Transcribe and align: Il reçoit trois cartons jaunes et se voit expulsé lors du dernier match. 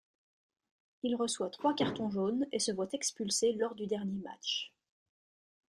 Il 1.03 1.15
reçoit 1.15 1.51
trois 1.51 1.75
cartons 1.75 2.09
jaunes 2.09 2.47
et 2.51 2.57
se 2.57 2.71
voit 2.71 2.89
expulsé 2.91 3.53
lors 3.53 3.75
du 3.75 3.85
dernier 3.85 4.17
match. 4.21 4.73